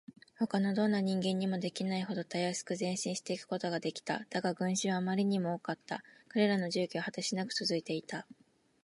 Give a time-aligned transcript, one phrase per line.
[0.39, 4.25] ほかのどんな人間にもできないほどたやすく前進していくことができた。
[4.31, 6.03] だが、群集はあまりにも多かった。
[6.29, 8.25] 彼らの住居は果てしなくつづいていた。